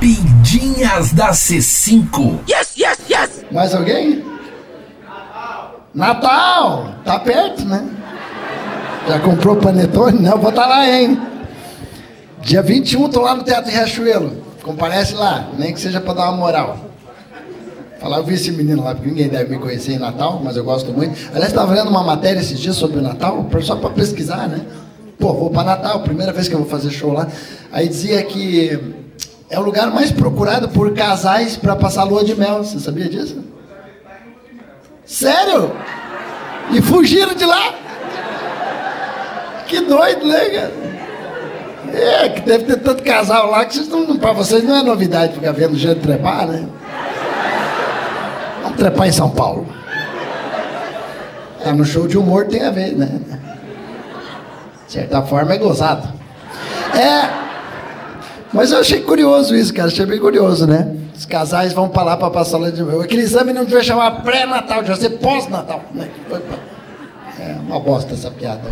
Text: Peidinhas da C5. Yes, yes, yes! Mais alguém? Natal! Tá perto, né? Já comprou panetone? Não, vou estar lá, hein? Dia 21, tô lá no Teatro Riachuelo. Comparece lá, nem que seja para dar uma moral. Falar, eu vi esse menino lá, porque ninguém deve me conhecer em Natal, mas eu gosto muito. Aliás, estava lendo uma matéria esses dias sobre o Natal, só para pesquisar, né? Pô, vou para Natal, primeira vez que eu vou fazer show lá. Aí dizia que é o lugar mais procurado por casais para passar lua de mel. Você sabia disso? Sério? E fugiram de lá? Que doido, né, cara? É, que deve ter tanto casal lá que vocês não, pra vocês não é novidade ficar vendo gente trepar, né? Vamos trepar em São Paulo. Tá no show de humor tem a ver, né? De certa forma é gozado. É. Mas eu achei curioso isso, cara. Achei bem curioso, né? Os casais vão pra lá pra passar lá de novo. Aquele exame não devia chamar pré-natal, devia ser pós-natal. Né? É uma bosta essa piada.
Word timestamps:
Peidinhas 0.00 1.12
da 1.12 1.30
C5. 1.30 2.40
Yes, 2.48 2.74
yes, 2.78 2.98
yes! 3.08 3.44
Mais 3.52 3.74
alguém? 3.74 4.24
Natal! 5.94 6.94
Tá 7.04 7.20
perto, 7.20 7.66
né? 7.66 7.86
Já 9.06 9.20
comprou 9.20 9.56
panetone? 9.56 10.20
Não, 10.20 10.38
vou 10.38 10.48
estar 10.48 10.66
lá, 10.66 10.88
hein? 10.88 11.20
Dia 12.40 12.62
21, 12.62 13.10
tô 13.10 13.20
lá 13.20 13.34
no 13.34 13.42
Teatro 13.42 13.70
Riachuelo. 13.70 14.42
Comparece 14.62 15.14
lá, 15.14 15.50
nem 15.58 15.74
que 15.74 15.80
seja 15.80 16.00
para 16.00 16.14
dar 16.14 16.30
uma 16.30 16.38
moral. 16.38 16.78
Falar, 18.00 18.18
eu 18.18 18.24
vi 18.24 18.34
esse 18.34 18.50
menino 18.52 18.82
lá, 18.82 18.94
porque 18.94 19.10
ninguém 19.10 19.28
deve 19.28 19.50
me 19.50 19.58
conhecer 19.58 19.92
em 19.92 19.98
Natal, 19.98 20.40
mas 20.42 20.56
eu 20.56 20.64
gosto 20.64 20.90
muito. 20.92 21.18
Aliás, 21.34 21.48
estava 21.48 21.74
lendo 21.74 21.90
uma 21.90 22.02
matéria 22.02 22.40
esses 22.40 22.58
dias 22.58 22.76
sobre 22.76 22.98
o 22.98 23.02
Natal, 23.02 23.46
só 23.60 23.76
para 23.76 23.90
pesquisar, 23.90 24.48
né? 24.48 24.62
Pô, 25.18 25.34
vou 25.34 25.50
para 25.50 25.64
Natal, 25.64 26.00
primeira 26.00 26.32
vez 26.32 26.48
que 26.48 26.54
eu 26.54 26.60
vou 26.60 26.68
fazer 26.68 26.90
show 26.90 27.12
lá. 27.12 27.28
Aí 27.70 27.86
dizia 27.86 28.22
que 28.22 28.80
é 29.50 29.58
o 29.58 29.62
lugar 29.62 29.90
mais 29.90 30.12
procurado 30.12 30.68
por 30.68 30.94
casais 30.94 31.56
para 31.56 31.74
passar 31.74 32.04
lua 32.04 32.24
de 32.24 32.36
mel. 32.36 32.62
Você 32.62 32.78
sabia 32.78 33.08
disso? 33.08 33.42
Sério? 35.04 35.72
E 36.70 36.80
fugiram 36.80 37.34
de 37.34 37.44
lá? 37.44 37.74
Que 39.66 39.80
doido, 39.80 40.24
né, 40.24 40.50
cara? 40.50 40.72
É, 41.92 42.28
que 42.28 42.40
deve 42.42 42.64
ter 42.64 42.76
tanto 42.76 43.02
casal 43.02 43.50
lá 43.50 43.64
que 43.64 43.74
vocês 43.74 43.88
não, 43.88 44.16
pra 44.16 44.32
vocês 44.32 44.62
não 44.62 44.76
é 44.76 44.82
novidade 44.82 45.34
ficar 45.34 45.50
vendo 45.50 45.76
gente 45.76 45.98
trepar, 45.98 46.46
né? 46.46 46.68
Vamos 48.62 48.78
trepar 48.78 49.08
em 49.08 49.12
São 49.12 49.30
Paulo. 49.30 49.66
Tá 51.64 51.72
no 51.72 51.84
show 51.84 52.06
de 52.06 52.16
humor 52.16 52.46
tem 52.46 52.62
a 52.62 52.70
ver, 52.70 52.92
né? 52.92 53.20
De 54.86 54.92
certa 54.92 55.22
forma 55.22 55.52
é 55.52 55.58
gozado. 55.58 56.08
É. 56.94 57.39
Mas 58.52 58.72
eu 58.72 58.78
achei 58.80 59.00
curioso 59.00 59.54
isso, 59.54 59.72
cara. 59.72 59.88
Achei 59.88 60.04
bem 60.04 60.18
curioso, 60.18 60.66
né? 60.66 60.96
Os 61.16 61.24
casais 61.24 61.72
vão 61.72 61.88
pra 61.88 62.02
lá 62.02 62.16
pra 62.16 62.30
passar 62.30 62.58
lá 62.58 62.70
de 62.70 62.82
novo. 62.82 63.00
Aquele 63.00 63.22
exame 63.22 63.52
não 63.52 63.64
devia 63.64 63.82
chamar 63.82 64.22
pré-natal, 64.22 64.80
devia 64.82 64.96
ser 64.96 65.10
pós-natal. 65.10 65.84
Né? 65.94 66.08
É 67.38 67.56
uma 67.66 67.78
bosta 67.78 68.14
essa 68.14 68.30
piada. 68.30 68.62